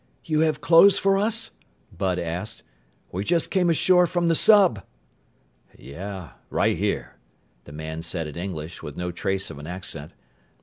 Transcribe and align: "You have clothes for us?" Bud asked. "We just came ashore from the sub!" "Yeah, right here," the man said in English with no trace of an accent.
"You 0.25 0.39
have 0.39 0.61
clothes 0.61 0.97
for 0.97 1.19
us?" 1.19 1.51
Bud 1.95 2.17
asked. 2.17 2.63
"We 3.11 3.23
just 3.23 3.51
came 3.51 3.69
ashore 3.69 4.07
from 4.07 4.29
the 4.29 4.33
sub!" 4.33 4.83
"Yeah, 5.77 6.31
right 6.49 6.75
here," 6.75 7.17
the 7.65 7.71
man 7.71 8.01
said 8.01 8.25
in 8.25 8.35
English 8.35 8.81
with 8.81 8.97
no 8.97 9.11
trace 9.11 9.51
of 9.51 9.59
an 9.59 9.67
accent. 9.67 10.13